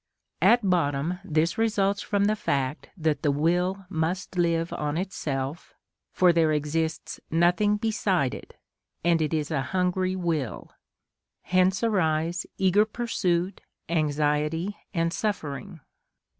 [0.41, 5.75] At bottom this results from the fact that the will must live on itself,
[6.11, 8.55] for there exists nothing beside it,
[9.05, 10.71] and it is a hungry will.
[11.43, 15.81] Hence arise eager pursuit, anxiety, and suffering.